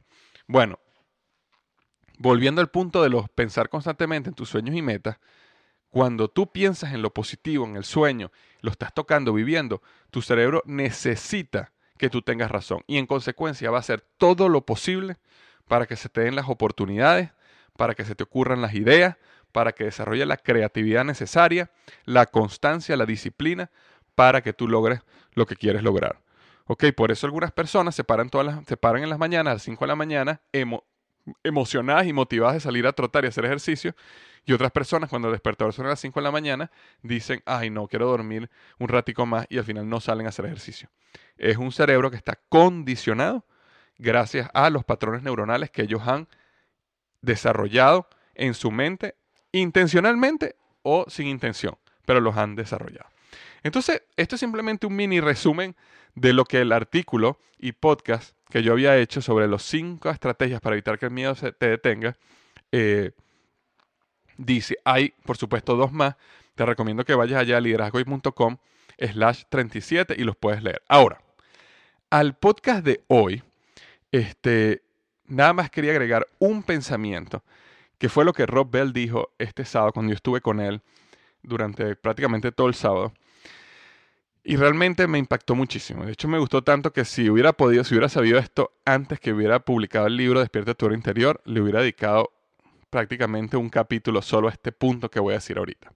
[0.46, 0.78] Bueno,
[2.20, 5.18] volviendo al punto de los pensar constantemente en tus sueños y metas,
[5.90, 10.62] cuando tú piensas en lo positivo, en el sueño, lo estás tocando, viviendo, tu cerebro
[10.68, 12.84] necesita que tú tengas razón.
[12.86, 15.18] Y en consecuencia va a hacer todo lo posible
[15.68, 17.32] para que se te den las oportunidades,
[17.76, 19.18] para que se te ocurran las ideas,
[19.52, 21.72] para que desarrolles la creatividad necesaria,
[22.06, 23.72] la constancia, la disciplina,
[24.20, 25.00] para que tú logres
[25.32, 26.20] lo que quieres lograr.
[26.66, 29.54] Ok, por eso algunas personas se paran, todas las, se paran en las mañanas, a
[29.54, 30.42] las 5 de la mañana,
[31.42, 33.96] emocionadas y motivadas de salir a trotar y hacer ejercicio.
[34.46, 36.70] Y otras personas, cuando el despertador suena a las 5 de la mañana,
[37.02, 40.44] dicen, ay, no, quiero dormir un ratico más y al final no salen a hacer
[40.44, 40.90] ejercicio.
[41.38, 43.46] Es un cerebro que está condicionado
[43.98, 46.28] gracias a los patrones neuronales que ellos han
[47.22, 49.16] desarrollado en su mente
[49.54, 53.08] intencionalmente o sin intención, pero los han desarrollado.
[53.64, 55.76] Entonces, esto es simplemente un mini resumen
[56.16, 60.62] de lo que el artículo y podcast que yo había hecho sobre los cinco estrategias
[60.62, 62.18] para evitar que el miedo se te detenga,
[62.72, 63.12] eh,
[64.38, 66.16] dice, hay por supuesto dos más,
[66.56, 68.58] te recomiendo que vayas allá a liderazgoy.com
[68.98, 70.82] slash 37 y los puedes leer.
[70.88, 71.22] Ahora,
[72.10, 73.44] al podcast de hoy,
[74.12, 74.82] este,
[75.26, 77.44] nada más quería agregar un pensamiento,
[77.98, 80.82] que fue lo que Rob Bell dijo este sábado cuando yo estuve con él
[81.44, 83.14] durante prácticamente todo el sábado.
[84.44, 86.06] Y realmente me impactó muchísimo.
[86.06, 89.34] De hecho, me gustó tanto que si hubiera podido, si hubiera sabido esto antes que
[89.34, 92.32] hubiera publicado el libro Despierta tu hora interior, le hubiera dedicado
[92.90, 95.92] prácticamente un capítulo solo a este punto que voy a decir ahorita.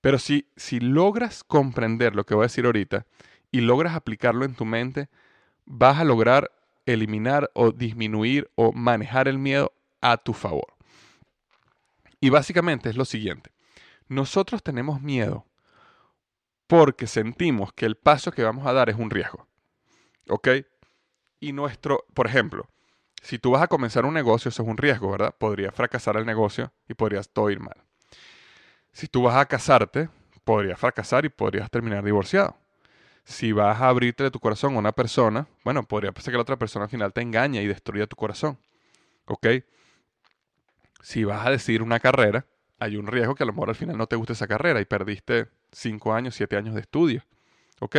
[0.00, 3.06] Pero si, si logras comprender lo que voy a decir ahorita
[3.50, 5.08] y logras aplicarlo en tu mente,
[5.64, 6.50] vas a lograr
[6.86, 10.74] eliminar o disminuir o manejar el miedo a tu favor.
[12.20, 13.50] Y básicamente es lo siguiente.
[14.08, 15.44] Nosotros tenemos miedo
[16.68, 19.48] porque sentimos que el paso que vamos a dar es un riesgo.
[20.28, 20.48] ¿Ok?
[21.40, 22.68] Y nuestro, por ejemplo,
[23.22, 25.34] si tú vas a comenzar un negocio, eso es un riesgo, ¿verdad?
[25.36, 27.82] Podría fracasar el negocio y podrías todo ir mal.
[28.92, 30.10] Si tú vas a casarte,
[30.44, 32.56] podrías fracasar y podrías terminar divorciado.
[33.24, 36.58] Si vas a abrirte tu corazón a una persona, bueno, podría pasar que la otra
[36.58, 38.58] persona al final te engaña y destruya tu corazón.
[39.24, 39.46] ¿Ok?
[41.02, 42.46] Si vas a decidir una carrera,
[42.78, 44.84] hay un riesgo que a lo mejor al final no te guste esa carrera y
[44.84, 47.24] perdiste 5 años, 7 años de estudio.
[47.80, 47.96] ¿Ok?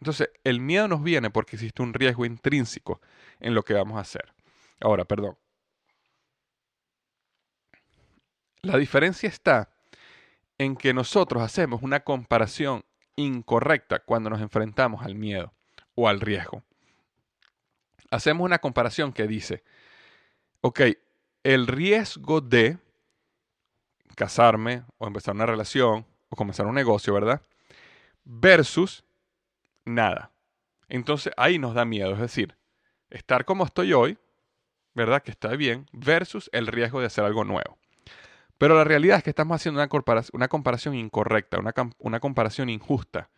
[0.00, 3.00] Entonces, el miedo nos viene porque existe un riesgo intrínseco
[3.40, 4.32] en lo que vamos a hacer.
[4.80, 5.36] Ahora, perdón.
[8.62, 9.70] La diferencia está
[10.58, 12.84] en que nosotros hacemos una comparación
[13.16, 15.52] incorrecta cuando nos enfrentamos al miedo
[15.94, 16.62] o al riesgo.
[18.10, 19.64] Hacemos una comparación que dice,
[20.60, 20.80] ok,
[21.42, 22.78] el riesgo de
[24.14, 27.42] casarme o empezar una relación o comenzar un negocio, ¿verdad?
[28.24, 29.04] Versus
[29.84, 30.30] nada.
[30.88, 32.56] Entonces ahí nos da miedo, es decir,
[33.10, 34.18] estar como estoy hoy,
[34.94, 35.22] ¿verdad?
[35.22, 37.78] Que está bien, versus el riesgo de hacer algo nuevo.
[38.56, 41.58] Pero la realidad es que estamos haciendo una comparación, incorrecta,
[41.98, 43.28] una comparación injusta,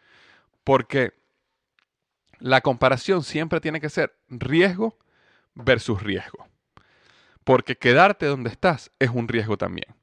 [0.63, 1.15] porque
[2.39, 4.99] la comparación siempre tiene que ser riesgo
[5.55, 6.47] versus riesgo.
[7.45, 9.96] Porque quedarte donde estás es un riesgo también.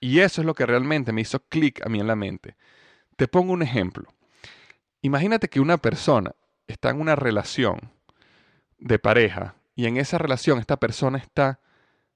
[0.00, 2.56] Y eso es lo que realmente me hizo clic a mí en la mente.
[3.16, 4.08] Te pongo un ejemplo.
[5.02, 6.32] Imagínate que una persona
[6.66, 7.92] está en una relación
[8.78, 11.60] de pareja y en esa relación esta persona está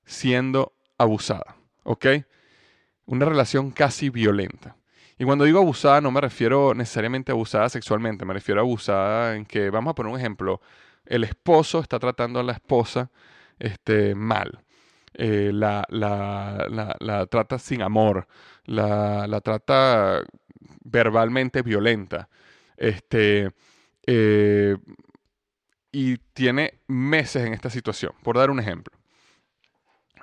[0.05, 2.07] siendo abusada, ¿ok?
[3.07, 4.77] Una relación casi violenta.
[5.19, 9.37] Y cuando digo abusada no me refiero necesariamente a abusada sexualmente, me refiero a abusada
[9.37, 10.61] en que, vamos a poner un ejemplo,
[11.05, 13.11] el esposo está tratando a la esposa
[13.59, 14.61] este, mal.
[15.15, 18.27] Eh, la, la, trata sin amor,
[18.65, 20.23] la, trata
[20.85, 22.29] verbalmente violenta.
[22.77, 23.53] Este,
[24.07, 24.77] eh,
[25.91, 28.13] y tiene meses en esta situación.
[28.23, 28.97] Por dar un ejemplo.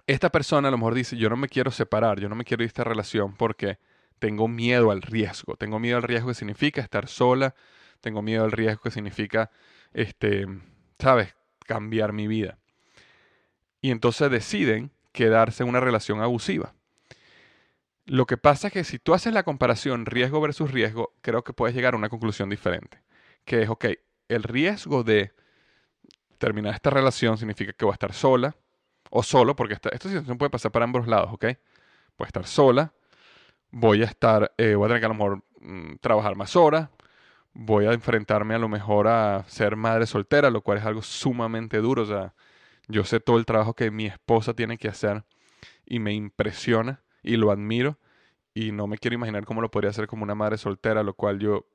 [0.08, 2.64] Esta persona a lo mejor dice, yo no me quiero separar, yo no me quiero
[2.64, 3.80] ir de esta relación porque
[4.20, 5.56] tengo miedo al riesgo.
[5.56, 7.56] Tengo miedo al riesgo que significa estar sola,
[8.02, 9.50] tengo miedo al riesgo que significa,
[9.94, 10.46] este,
[11.00, 12.60] ¿sabes?, cambiar mi vida.
[13.86, 16.74] Y entonces deciden quedarse en una relación abusiva.
[18.08, 21.54] Lo que pasa es que si tú haces la comparación riesgo versus riesgo, creo que
[21.54, 23.04] puedes llegar a una conclusión diferente.
[23.46, 23.86] Que es, ok,
[24.28, 25.34] el riesgo de
[26.40, 28.56] terminar esta relación significa que voy a estar sola
[29.12, 31.46] o solo, porque esta, situación puede pasar para ambos lados, ¿ok?
[32.18, 32.92] Voy a estar sola,
[33.70, 36.90] voy a estar, eh, voy a tener que a lo mejor mm, trabajar más horas,
[37.54, 41.78] voy a enfrentarme a lo mejor a ser madre soltera, lo cual es algo sumamente
[41.78, 42.02] duro.
[42.02, 42.34] O sea,
[42.88, 45.24] yo sé todo el trabajo que mi esposa tiene que hacer
[45.86, 48.00] y me impresiona y lo admiro
[48.54, 51.40] y no me quiero imaginar cómo lo podría hacer como una madre soltera, lo cual
[51.40, 51.68] yo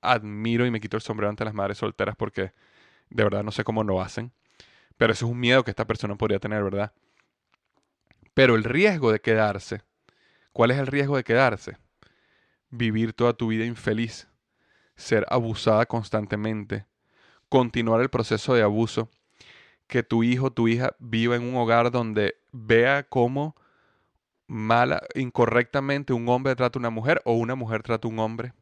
[0.00, 2.52] admiro y me quito el sombrero ante las madres solteras porque
[3.10, 4.32] de verdad no sé cómo lo hacen.
[4.96, 6.92] Pero eso es un miedo que esta persona podría tener, ¿verdad?
[8.34, 9.82] Pero el riesgo de quedarse,
[10.52, 11.78] ¿cuál es el riesgo de quedarse?
[12.70, 14.28] Vivir toda tu vida infeliz,
[14.96, 16.86] ser abusada constantemente,
[17.48, 19.10] continuar el proceso de abuso,
[19.90, 23.56] que tu hijo tu hija viva en un hogar donde vea cómo
[24.46, 28.52] mala, incorrectamente un hombre trata a una mujer o una mujer trata a un hombre,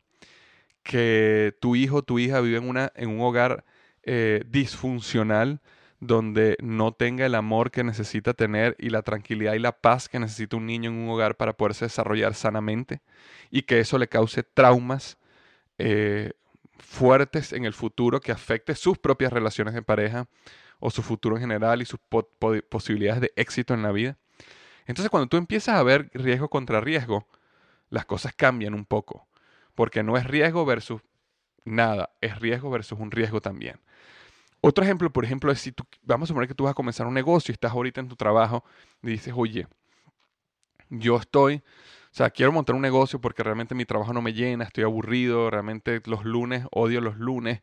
[0.83, 3.65] que tu hijo tu hija vive en, una, en un hogar
[4.05, 5.61] eh, disfuncional
[6.01, 10.19] donde no tenga el amor que necesita tener y la tranquilidad y la paz que
[10.19, 13.03] necesita un niño en un hogar para poderse desarrollar sanamente
[13.51, 15.19] y que eso le cause traumas
[15.77, 16.33] eh,
[16.79, 20.27] fuertes en el futuro que afecte sus propias relaciones de pareja
[20.81, 22.01] o su futuro en general y sus
[22.69, 24.17] posibilidades de éxito en la vida.
[24.87, 27.27] Entonces cuando tú empiezas a ver riesgo contra riesgo,
[27.91, 29.27] las cosas cambian un poco,
[29.75, 31.03] porque no es riesgo versus
[31.65, 33.81] nada, es riesgo versus un riesgo también.
[34.61, 37.07] Otro ejemplo, por ejemplo, es si tú, vamos a suponer que tú vas a comenzar
[37.07, 38.65] un negocio y estás ahorita en tu trabajo
[39.03, 39.69] y dices, oye,
[40.91, 44.65] yo estoy, o sea, quiero montar un negocio porque realmente mi trabajo no me llena,
[44.65, 47.63] estoy aburrido, realmente los lunes, odio los lunes,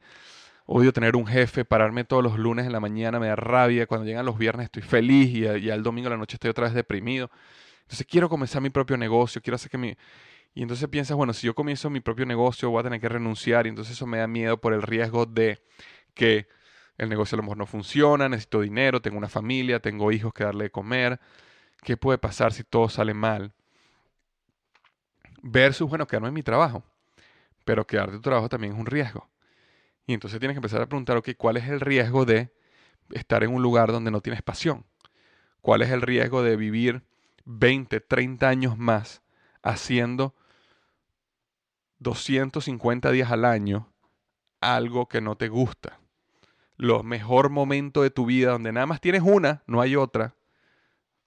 [0.65, 4.05] odio tener un jefe, pararme todos los lunes en la mañana, me da rabia, cuando
[4.05, 6.73] llegan los viernes estoy feliz y, y al domingo a la noche estoy otra vez
[6.73, 7.29] deprimido.
[7.83, 9.95] Entonces quiero comenzar mi propio negocio, quiero hacer que mi...
[10.55, 13.65] Y entonces piensas, bueno, si yo comienzo mi propio negocio voy a tener que renunciar
[13.65, 15.61] y entonces eso me da miedo por el riesgo de
[16.13, 16.47] que
[16.97, 20.45] el negocio a lo mejor no funciona, necesito dinero, tengo una familia, tengo hijos que
[20.45, 21.19] darle de comer.
[21.83, 23.53] ¿Qué puede pasar si todo sale mal?
[25.43, 26.83] Versus, bueno, quedarme en mi trabajo.
[27.65, 29.27] Pero quedar de tu trabajo también es un riesgo.
[30.07, 32.53] Y entonces tienes que empezar a preguntar, ok, ¿cuál es el riesgo de
[33.11, 34.85] estar en un lugar donde no tienes pasión?
[35.61, 37.03] ¿Cuál es el riesgo de vivir
[37.45, 39.23] 20, 30 años más
[39.63, 40.35] haciendo
[41.99, 43.91] 250 días al año
[44.61, 45.99] algo que no te gusta?
[46.77, 50.35] los mejor momentos de tu vida, donde nada más tienes una, no hay otra,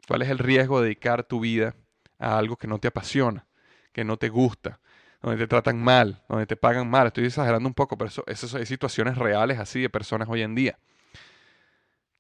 [0.07, 1.75] ¿cuál es el riesgo de dedicar tu vida
[2.19, 3.47] a algo que no te apasiona,
[3.93, 4.81] que no te gusta,
[5.21, 7.09] donde te tratan mal, donde te pagan mal?
[7.09, 10.55] Estoy exagerando un poco, pero eso, esas son situaciones reales así de personas hoy en
[10.55, 10.79] día.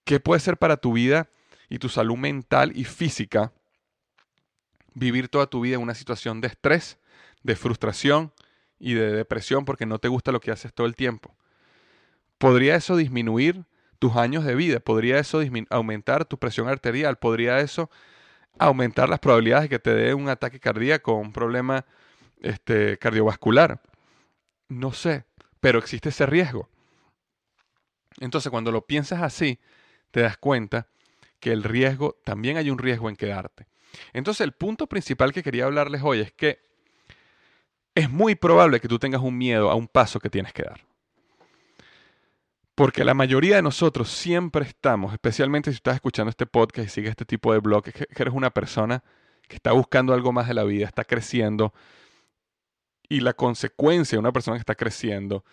[0.05, 1.29] ¿Qué puede ser para tu vida
[1.69, 3.53] y tu salud mental y física
[4.95, 6.99] vivir toda tu vida en una situación de estrés,
[7.43, 8.33] de frustración
[8.79, 11.37] y de depresión porque no te gusta lo que haces todo el tiempo?
[12.39, 13.65] ¿Podría eso disminuir
[13.99, 14.81] tus años de vida?
[14.81, 17.17] ¿Podría eso aumentar tu presión arterial?
[17.17, 17.91] ¿Podría eso
[18.59, 21.85] aumentar las probabilidades de que te dé un ataque cardíaco, un problema
[22.40, 23.81] este, cardiovascular?
[24.68, 25.24] No sé,
[25.61, 26.68] pero existe ese riesgo.
[28.20, 29.59] Entonces, cuando lo piensas así,
[30.11, 30.88] te das cuenta
[31.40, 33.66] que el riesgo, también hay un riesgo en quedarte.
[34.12, 36.61] Entonces, el punto principal que quería hablarles hoy es que
[37.94, 40.81] es muy probable que tú tengas un miedo a un paso que tienes que dar.
[42.74, 47.11] Porque la mayoría de nosotros siempre estamos, especialmente si estás escuchando este podcast y sigues
[47.11, 49.03] este tipo de blog, que eres una persona
[49.48, 51.72] que está buscando algo más de la vida, está creciendo.
[53.09, 55.44] Y la consecuencia de una persona que está creciendo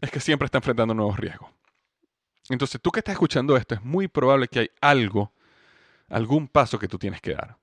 [0.00, 1.50] es que siempre está enfrentando nuevos riesgos.
[2.48, 5.32] Entonces, tú que estás escuchando esto, es muy probable que hay algo,
[6.08, 7.56] algún paso que tú tienes que dar.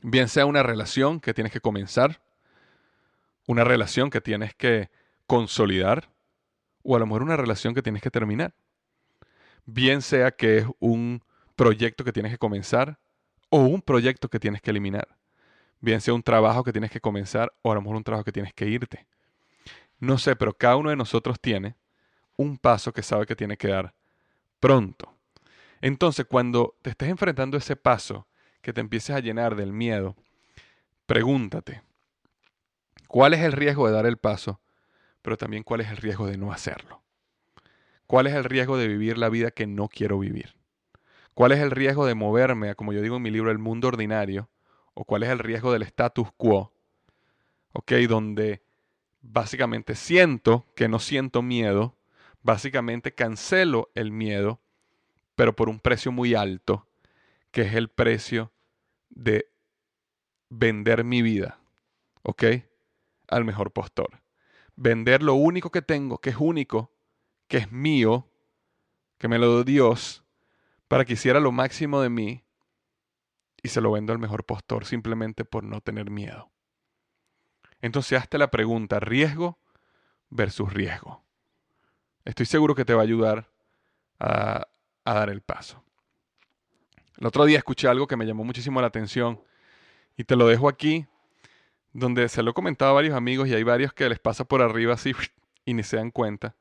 [0.00, 2.22] Bien sea una relación que tienes que comenzar,
[3.46, 4.90] una relación que tienes que
[5.26, 6.08] consolidar,
[6.82, 8.54] o a lo mejor una relación que tienes que terminar.
[9.66, 11.22] Bien sea que es un
[11.56, 12.98] proyecto que tienes que comenzar
[13.50, 15.17] o un proyecto que tienes que eliminar.
[15.80, 18.32] Bien sea un trabajo que tienes que comenzar o a lo mejor un trabajo que
[18.32, 19.06] tienes que irte.
[19.98, 21.76] No sé, pero cada uno de nosotros tiene
[22.36, 23.94] un paso que sabe que tiene que dar
[24.60, 25.14] pronto.
[25.80, 28.26] Entonces, cuando te estés enfrentando a ese paso
[28.60, 30.16] que te empieces a llenar del miedo,
[31.06, 31.82] pregúntate,
[33.06, 34.60] ¿cuál es el riesgo de dar el paso
[35.22, 37.02] pero también cuál es el riesgo de no hacerlo.
[38.06, 40.54] ¿Cuál es el riesgo de vivir la vida que no quiero vivir?
[41.34, 44.48] ¿Cuál es el riesgo de moverme como yo digo en mi libro, el mundo ordinario?
[45.00, 46.72] ¿O cuál es el riesgo del status quo?
[47.72, 47.92] ¿Ok?
[48.08, 48.64] Donde
[49.20, 51.96] básicamente siento que no siento miedo,
[52.42, 54.60] básicamente cancelo el miedo,
[55.36, 56.88] pero por un precio muy alto,
[57.52, 58.50] que es el precio
[59.08, 59.48] de
[60.48, 61.60] vender mi vida,
[62.22, 62.42] ¿ok?
[63.28, 64.20] Al mejor postor.
[64.74, 66.90] Vender lo único que tengo, que es único,
[67.46, 68.28] que es mío,
[69.16, 70.24] que me lo dio Dios,
[70.88, 72.42] para que hiciera lo máximo de mí,
[73.62, 76.50] y se lo vendo al mejor postor simplemente por no tener miedo.
[77.80, 79.58] Entonces hazte la pregunta, riesgo
[80.30, 81.24] versus riesgo.
[82.24, 83.50] Estoy seguro que te va a ayudar
[84.18, 84.68] a,
[85.04, 85.84] a dar el paso.
[87.18, 89.42] El otro día escuché algo que me llamó muchísimo la atención
[90.16, 91.06] y te lo dejo aquí,
[91.92, 94.62] donde se lo he comentado a varios amigos y hay varios que les pasa por
[94.62, 95.12] arriba así
[95.64, 96.54] y ni se dan cuenta.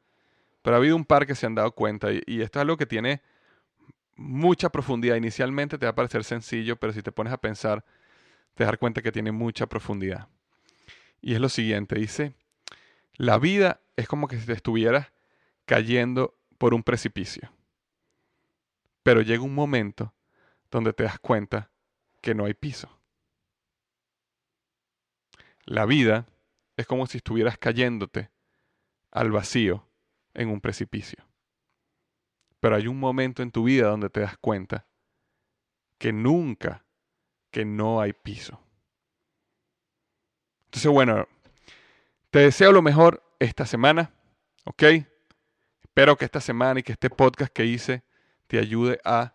[0.62, 2.78] Pero ha habido un par que se han dado cuenta y, y esto es algo
[2.78, 3.22] que tiene
[4.18, 5.16] mucha profundidad.
[5.16, 7.86] Inicialmente te va a parecer sencillo, pero si te pones a pensar,
[8.56, 10.28] te das cuenta que tiene mucha profundidad.
[11.22, 12.34] Y es lo siguiente, dice,
[13.16, 15.12] la vida es como que si te estuvieras
[15.66, 17.52] cayendo por un precipicio.
[19.04, 20.14] Pero llega un momento
[20.70, 21.70] donde te das cuenta
[22.22, 22.90] que no hay piso.
[25.66, 26.28] La vida
[26.78, 28.30] es como si estuvieras cayéndote
[29.12, 29.88] al vacío
[30.34, 31.27] en un precipicio.
[32.60, 34.88] Pero hay un momento en tu vida donde te das cuenta
[35.98, 36.86] que nunca,
[37.52, 38.60] que no hay piso.
[40.66, 41.28] Entonces, bueno,
[42.30, 44.12] te deseo lo mejor esta semana,
[44.66, 44.84] ¿ok?
[45.82, 48.04] Espero que esta semana y que este podcast que hice
[48.48, 49.34] te ayude a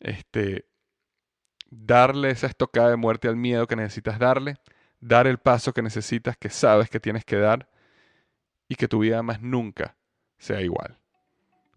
[0.00, 0.66] este,
[1.70, 4.56] darle esa estocada de muerte al miedo que necesitas darle,
[5.00, 7.68] dar el paso que necesitas, que sabes que tienes que dar
[8.68, 9.96] y que tu vida más nunca
[10.38, 11.01] sea igual.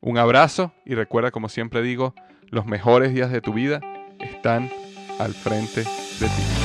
[0.05, 2.13] Un abrazo y recuerda, como siempre digo,
[2.51, 3.81] los mejores días de tu vida
[4.19, 4.69] están
[5.17, 6.64] al frente de ti.